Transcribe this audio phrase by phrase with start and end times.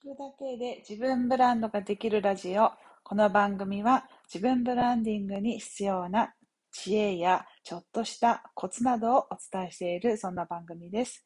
[0.00, 2.70] 聞くだけで自分ブランドができるラジオ。
[3.02, 6.34] この番組は自分ブランディングに必要な
[6.70, 11.24] 知恵やちょっとしたコツなどをお伝えしているそんな番組です。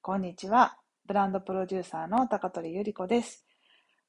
[0.00, 0.76] こんにちは。
[1.06, 3.46] ブランドプロデューサーの高取ゆり子です。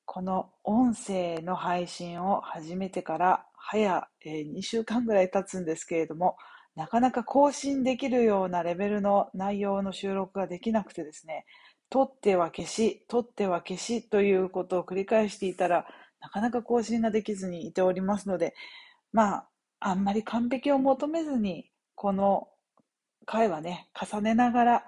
[0.06, 6.36] この音声の配信を始めてから早2週間ぐらい経つんですけれども、
[6.76, 11.46] なかなか更新できるようなレベルの内容の収録ができなくてですね、
[11.90, 15.88] 取っては消し、取っては消しということを繰り返していたら、
[16.22, 18.54] なかなか更新ができずにいておりますので、
[19.12, 22.50] まあ、あんまり完璧を求めずに、この
[23.26, 24.86] 回はね、重ねながら、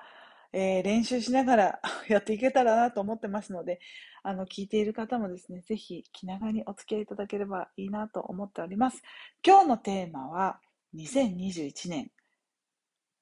[0.53, 3.79] えー、練習しながら やっていけたらなと思ってますので、
[4.23, 9.01] あの、聞いている方もですね、ぜひ気長にお付き合いいただければいいなと思っております。
[9.45, 10.59] 今日のテーマは、
[10.93, 12.11] 2021年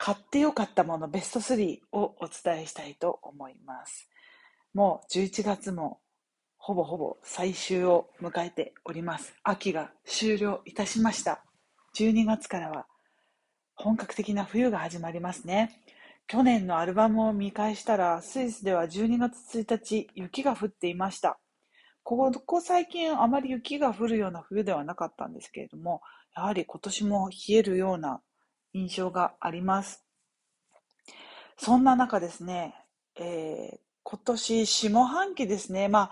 [0.01, 4.09] 買ってよかったものベスト3をお伝えしたいと思います。
[4.73, 5.99] もう11月も
[6.57, 9.35] ほぼほぼ最終を迎えております。
[9.43, 11.43] 秋が終了いたしました。
[11.95, 12.87] 12月からは
[13.75, 15.83] 本格的な冬が始まりますね。
[16.27, 21.39] 去年のアルバムを見返したら、スイスでは12月1日、雪が降っていました。
[22.03, 26.01] ここ最近あまり雪が降るような冬ではなかったんですけれども、
[26.35, 28.21] やはり今年も冷えるような
[28.73, 30.05] 印象があります。
[31.57, 32.75] そんな中ですね、
[33.19, 36.09] えー、今年下半期ですね、ま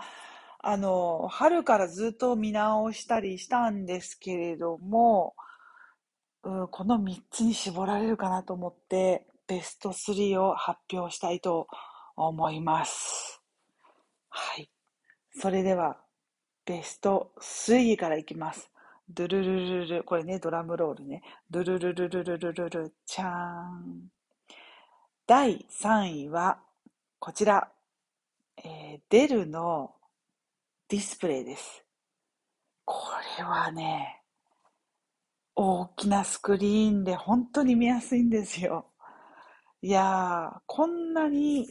[0.60, 5.34] あの、春からずっと見直したりしたんですけれども、
[6.42, 11.68] うん、この3つに絞られるかなと思って、ベスト3を発表したいと
[12.16, 13.40] 思います。
[14.28, 14.70] はい。
[15.40, 15.96] それでは、
[16.66, 18.70] ベスト3からいきます。
[19.10, 21.22] ドゥルルルル、これね、ドラムロールね。
[21.50, 24.10] ドゥルルルルルルルル、チャーン。
[25.26, 26.58] 第3位は、
[27.18, 27.68] こちら。
[28.64, 29.94] えー、デルの
[30.88, 31.84] ディスプレイです。
[32.84, 32.96] こ
[33.38, 34.22] れはね、
[35.54, 38.86] 大きなスクリーンで本当に見やすいんですよ。
[39.82, 41.68] いやー、こんなに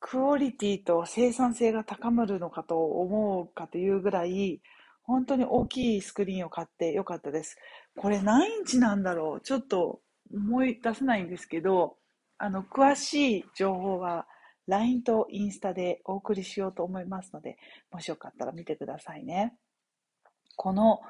[0.00, 4.60] クオリティと生産性が高まるのかと思うかというぐらい、
[5.08, 7.56] 本当に大きいスクリーンを買ってよかったです。
[7.96, 9.40] これ何インチなんだろう？
[9.40, 10.00] ちょっと
[10.32, 11.96] 思い出せないんですけど、
[12.36, 14.26] あの、詳しい情報は
[14.66, 17.56] LINE とインスタでお送りしようと思いますので、
[17.90, 19.56] もしよかったら見てくださいね。
[20.56, 21.00] この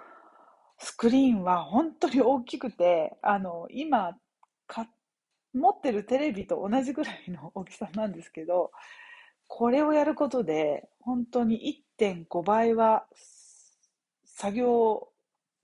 [0.79, 4.17] スクリーンは本当に大きくて、あの、今、
[5.55, 8.71] 持ってるテレビと同じぐらいの大きさなんですけど、
[9.49, 13.07] これをやることで、本当に1.5倍は
[14.41, 15.09] 作業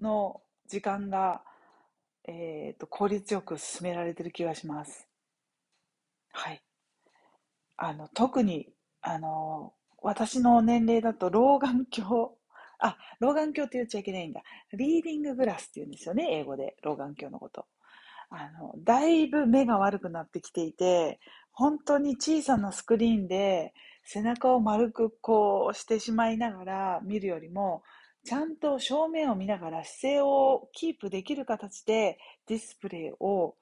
[0.00, 1.42] の時間が、
[2.26, 5.06] えーと、効率よく進められてる気がします。
[6.32, 6.60] はい。
[7.76, 8.68] あの、特に、
[9.00, 12.30] あの、私の年齢だと老眼鏡、
[12.80, 14.42] あ、老眼鏡って言っちゃいけないんだ。
[14.72, 17.66] リーディンググラスって言うんですよね、英語で、老眼鏡のこと。
[18.28, 21.20] あの、だいぶ目が悪くなってきていて、
[21.52, 27.84] 本当に小さなスクリーンで背中を丸くこうしてしまいながら見るよりも、
[28.24, 33.54] ちゃんと正面を見ながら姿勢をキープできる形でディスプレイを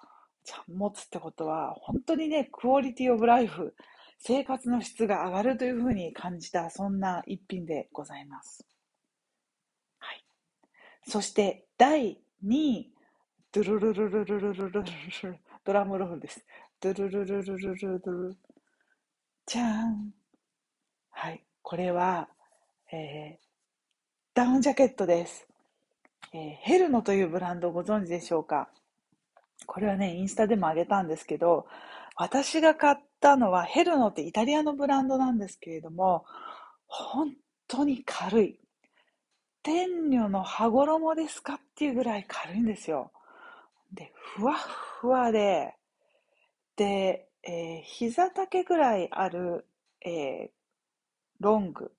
[0.68, 3.74] 持つってことは、本当にね、クオリティオブライフ、
[4.18, 8.64] 生活の質が上がるというふうに感じた、そんな一品でございます。
[9.98, 10.24] はい。
[11.08, 12.92] そして、第2位、
[13.50, 16.44] ドゥルルルルルルルルルドラムロールです。
[16.80, 18.38] ドゥルルルルルルルル
[19.46, 20.14] じゃーん。
[21.10, 21.44] はい。
[21.62, 22.28] これは、
[22.92, 23.51] えー、
[24.34, 25.46] ダウンジャケットです。
[26.32, 28.70] えー、ヘルノというブランドをご存知でしょうか？
[29.66, 31.66] これはね、インスタでもあげたんですけど、
[32.16, 36.24] 私が買ったのはヘルノってイタリアのブランドなんですけれども、
[36.86, 37.34] 本
[37.68, 38.58] 当に軽い。
[39.62, 43.12] 天女の羽衣ですかっていうぐらい軽いんですよ。
[43.92, 45.74] で、ふわふわで、
[46.76, 49.66] で、えー、膝丈ぐらいある、
[50.00, 50.50] えー、
[51.38, 51.92] ロング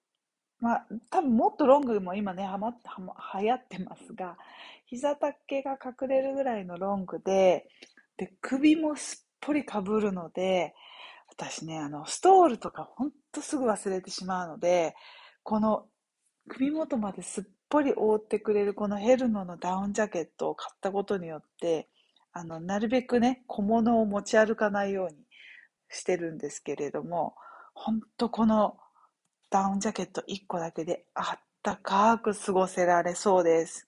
[0.64, 4.38] まあ、多分もっとロングも今ね、はま、はま、流行ってますが、
[4.86, 7.68] 膝丈が隠れるぐらいのロングで、
[8.16, 10.74] で、首もすっぽりかぶるので、
[11.28, 14.96] 私ね、あの、ストールとかほんとすぐ忘れてしまうので、
[15.44, 15.86] この
[16.48, 21.90] 首元まですっぽり覆ってくれるこのヘルノのダウンジャケットを買ったことによって、
[22.32, 25.18] あの、なるべくね、小物を持ち歩かないように
[25.90, 27.36] してるんですけれども、
[27.74, 28.78] ほんとこの
[29.54, 33.88] ダウンジャケット1個だけであったかく過ごせられそうです。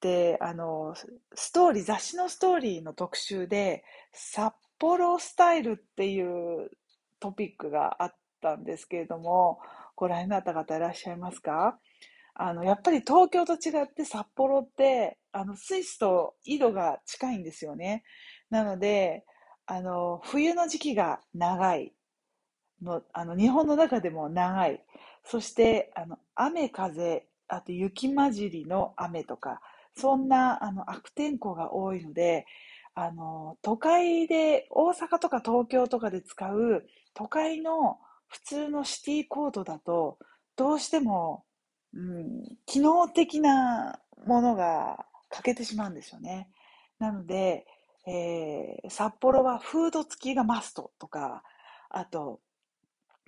[0.00, 0.94] で、あの、
[1.34, 3.82] ストーリー、雑誌のストーリーの特集で、
[4.12, 6.70] 札幌スタイルっていう
[7.18, 9.58] トピックがあっったんですけれども、
[9.96, 11.78] ご覧になった方いらっしゃいますか？
[12.34, 18.04] あの、やっぱり東京と違って札幌って、あの、スイスと緯度が近いんですよね。
[18.50, 19.24] なので、
[19.66, 21.92] あの、冬の時期が長い
[22.82, 24.84] の、あの、日本の中でも長い。
[25.24, 29.60] そして、あの、雨風、あと雪混じりの雨とか、
[29.96, 32.46] そんな、あの、悪天候が多いので、
[32.94, 36.84] あの、都会で、大阪とか東京とかで使う
[37.14, 40.18] 都会の普通のシティコードだと、
[40.56, 41.44] どうしても、
[41.94, 46.48] うん、機能的なものが欠けてしまうんですよね。
[46.98, 47.66] なので、
[48.06, 51.42] えー、札幌はフード付きがマストとか、
[51.90, 52.40] あと、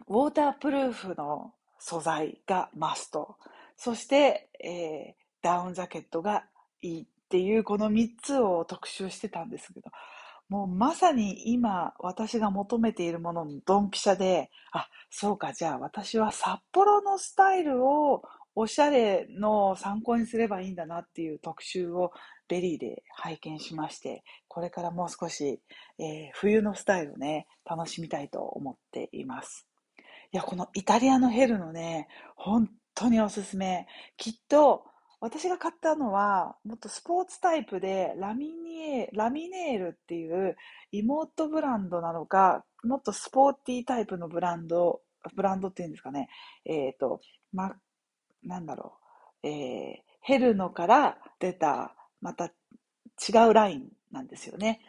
[0.09, 3.37] ウォータープルーフの素材がマスト。
[3.77, 6.45] そして、えー、ダウンジャケットが
[6.83, 9.91] いいっていうこの3つを特集してたんですけど、
[10.49, 18.23] もうまさに今私が求めているもののドンピシャで、あ、そうか、じゃあ私は札幌のスタイルを
[18.57, 22.13] おしゃれの参考にすればいいんだなっていう特集を
[22.49, 25.61] VERY で拝見しまして、これからもう少し、
[26.01, 29.70] えー、冬のスタイルをね、楽しみたいと思っています。
[30.33, 33.87] いや、このイタリアのヘルのね、本当におすすめ。
[34.17, 34.85] きっと、
[35.21, 40.57] 私が買ったのは、もっとスポーツタイプで、ラミネー、ラミネールっていう
[40.93, 45.03] 妹ブランドなのか、もっとスポーティータイプのブランド、
[45.35, 46.29] ブランドっていうんですかね。
[46.65, 47.21] えっ、ー、と、
[47.53, 47.75] ま、
[48.45, 48.95] なんだろ
[49.43, 49.49] う。
[49.49, 54.81] えー、ヘルノから出た、また違うラインなんですよね。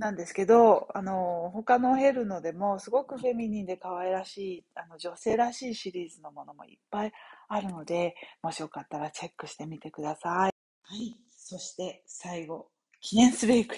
[0.00, 7.12] なんですけど、あの、他のヘルノでもすごくフェミニンで可愛らしい、あの、女性らしいシリーズのものもいっぱい
[7.48, 10.32] あるので、もしよかったらチェックしてみてください。
[10.34, 10.50] は
[10.96, 11.16] い。
[11.30, 12.68] そして最後、
[13.00, 13.68] 記念すべき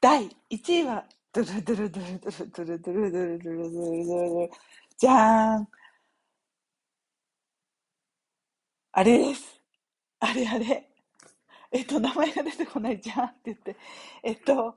[0.00, 4.50] 第1位は、ドゥルドゥルドゥルドゥルドゥルドゥルドゥルドゥルドゥルドゥルドゥル
[4.98, 5.68] じゃーん
[8.92, 9.60] あれです。
[10.20, 10.88] あれあれ。
[11.72, 13.76] えっと、名前が出てこないじゃんって言って。
[14.22, 14.76] えっと、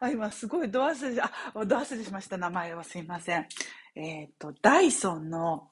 [0.00, 1.30] あ今すごいド忘れ、あ、
[1.66, 2.36] ド忘れしました。
[2.36, 3.46] 名前はすいません。
[3.94, 5.70] えっと、ダイソンの、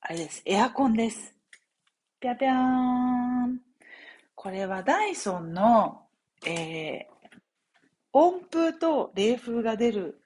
[0.00, 0.42] あれです。
[0.44, 1.34] エアコンです。
[2.20, 3.60] ぴゃぴゃーん。
[4.34, 6.02] これはダイソンの、
[6.46, 7.06] えー、
[8.12, 10.20] 温風と冷風が出る、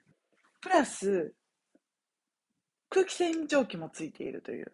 [0.61, 1.33] プラス、
[2.89, 4.73] 空気清浄機もついているという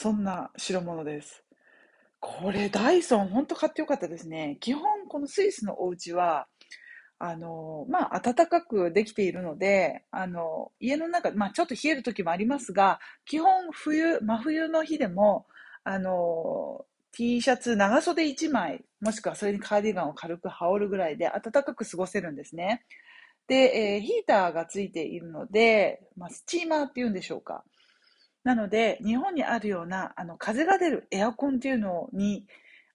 [0.00, 1.42] そんな代物です。
[2.20, 4.56] これ、ダイソン、本当買ってよかったですね。
[4.60, 6.46] 基本、このスイスのお家は、
[7.18, 15.46] あの、まあ、暖かくできているので、あの、家の中、まあ、ちょっと冷える時もありますが、基本、冬、真冬の日でも、
[15.82, 22.84] あの、T シャツ、長袖1枚、もしくはそれにカーディガンを軽く羽織るぐらいで暖かく過ごせるんですね。
[23.48, 27.64] で、えー、ヒーターがついているので、まあ、スチーマーっていうんでしょうか。
[28.44, 32.46] なので、日本にあるような、あの、風が出るエアコンっていうのに、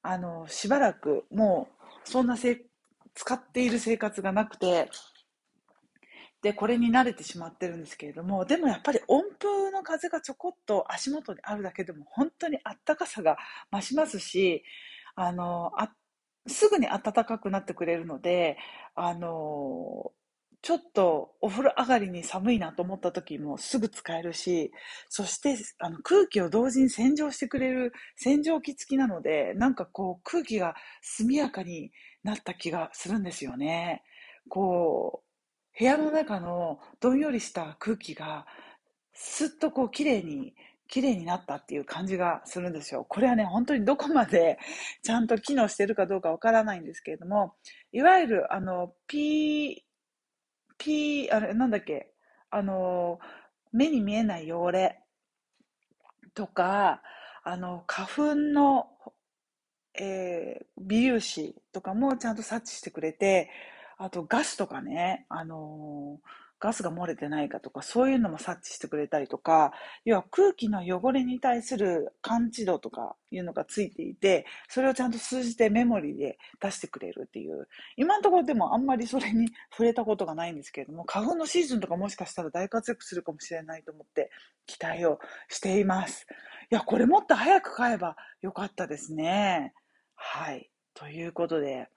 [0.01, 1.72] あの、しばらく、もう、
[2.05, 2.65] そんなせ
[3.13, 4.89] 使っている生活がなくて、
[6.41, 13.37] で、これに慣れてしまってるんですけれども、でもやっぱり温風の風がちょこっと足元にあるだけでも本当にあったかさが
[13.71, 14.63] 増しますし、
[15.15, 15.93] あの、あ
[16.47, 18.57] すぐに暖かくなってくれるので、
[18.95, 20.11] あの、
[20.63, 24.71] ちょっとお風呂上がりに寒いなと思った時もすぐ使えるし、
[25.09, 31.91] そしてあの空気を同時に洗浄してくれる洗浄機付きなので、なんかこう空気が速やかに
[32.23, 34.03] なった気がするんですよね。
[34.49, 35.21] こ
[35.75, 38.45] う、部屋の中のどんよりした空気が
[39.13, 40.53] すっとこう綺麗に
[40.87, 43.05] 綺麗になったっていう感じがするんですよ。
[43.09, 44.59] これはね、本当にどこまで
[45.01, 47.55] ちゃんと機能してるかどうかわからないんですけれども、
[47.91, 49.82] いわゆるあの P、
[50.77, 52.13] P、あれ、なんだっけ、
[52.49, 53.19] あの、
[53.71, 54.99] 目に見えない汚れ。
[56.33, 57.01] とか、
[57.43, 58.87] あの、花粉の、
[59.95, 63.49] えー、微粒子とかもちゃんと察知してくれて、
[63.97, 69.73] あとガスとかね、あのーガスが漏れてないかとか、そういうのも察知してくれたりとか、
[70.05, 77.67] 要は空気の汚れに対する感知度とかいうのがついていて、それをちゃんと数字でメモリで出してくれるっていう。
[77.97, 84.31] 今のところでもあんまりそれに触れたことがないんですけれども、花粉のシーズンとかもしかしたら大活躍するかもしれないと思って
[84.65, 86.25] 期待をしています。
[86.71, 89.73] いや、これもっと早く買えばよかったですね。
[90.15, 90.69] はい。
[90.93, 91.89] ということで、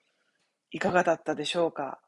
[0.72, 2.00] いかがだったでしょうか？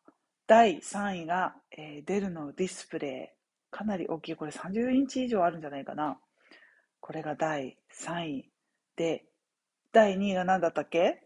[0.48, 3.38] 第3位が、えー、デルのディスプレイ。
[3.70, 4.34] かなり大きい。
[4.34, 6.18] これ30インチ以上あるんじゃないかな。
[7.00, 8.50] これが第3位。
[8.96, 9.26] で、
[9.92, 11.22] 第2位が何だったっけ？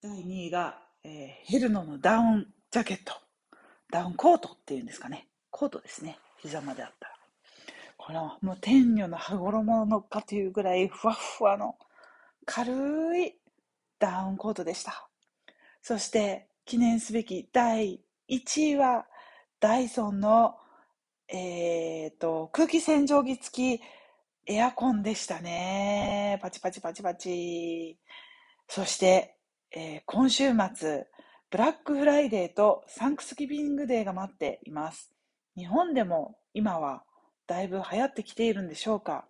[0.00, 3.12] 第2位が、えー、ヘルノのダウンジャケット。
[3.90, 5.26] ダウンコートっていうんですかね。
[5.50, 6.20] コートですね。
[6.38, 7.14] 膝まであったら。
[7.96, 11.76] この、もう天女の羽衣のかというぐらいふわふわの
[12.44, 13.34] 軽い
[13.98, 15.08] ダウンコートでした。
[15.82, 19.06] そして、記念すべき第1位は、
[19.60, 20.56] ダイソンの、
[21.28, 23.82] えーと、空気洗浄機付き
[24.46, 26.40] エアコンでしたね。
[26.42, 27.96] パチパチパチパチ。
[28.66, 29.36] そして、
[29.76, 31.06] えー、今週末、
[31.50, 35.12] ブラックフライデーとサンクスギビングデーが待っています。
[35.56, 37.04] 日本でも今は
[37.46, 39.24] だいぶ流行ってきているんでしょうか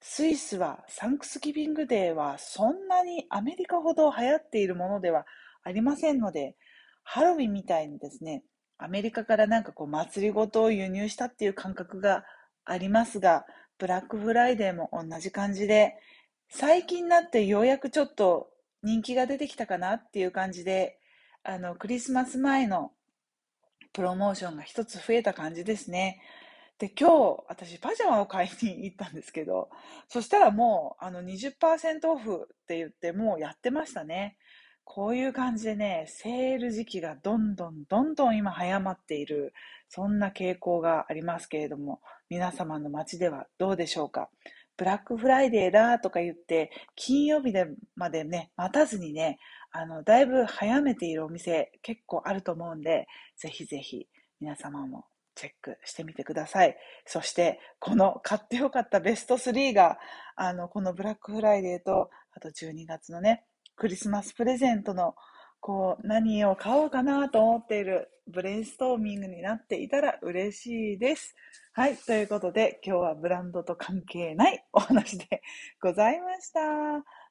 [0.00, 5.26] スイスはサンクスギビングデーはそんなにアメリカほど流行っているものでは
[5.64, 6.56] ありませんので、
[7.10, 8.44] ハロウィンみたいにですね、
[8.76, 12.22] アメリカからなんかこう祭りごとを輸入したっていう感覚が
[12.66, 13.46] ありますが、
[13.78, 15.94] ブラックフライデーも同じ感じで、
[16.50, 18.50] 最近になってようやくちょっと
[18.82, 20.98] 人気が出てきたかなっていう感じで、
[21.44, 22.92] あの、クリスマス前の
[23.94, 26.20] プロモーションが一つ増えた感じですね。
[26.78, 29.70] で、今日、私、パジャマを買いに行ったんですけど、
[30.08, 34.36] そしたらもう、あの、20%オフって言って、もうやってましたね。
[34.90, 39.52] こういう感じでね、セール時期がどんどんどんどん今早まっている、
[39.90, 44.30] そんな傾向がありますけれども、皆様の街ではどうでしょうか？
[44.78, 47.66] ブラックフライデーだとか言って、金曜日で
[47.96, 49.38] までね、待たずにね、
[49.72, 54.08] あの、だいぶ早めているお店結構あると思うんで、ぜひぜひ
[54.40, 55.04] 皆様も
[55.34, 56.74] チェックしてみてください。
[57.04, 59.98] そして、この買ってよかったベスト3が、
[60.34, 63.44] あの、このブラックフライデーと、あと12月のね、
[63.78, 65.14] クリスマスプレゼントの、
[65.60, 71.36] こう、何を買おうかなと思っているブレインストーミングになっていたら嬉しいです。
[71.72, 71.96] はい。
[71.96, 75.42] ということで、今日はブランドと関係ないお話で
[75.80, 76.60] ございました。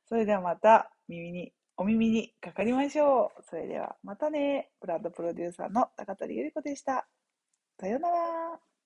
[0.08, 3.44] それではまた耳に、お耳にかかりましょう。
[3.44, 4.72] それではまたね。
[4.80, 7.06] ブランドプロデューサーの高取ゆり子でした。
[7.78, 8.77] さようなら。